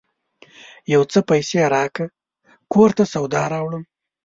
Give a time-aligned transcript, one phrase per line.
[0.93, 2.07] یو څه پیسې راکړه!
[2.73, 3.83] کور ته سودا راوړم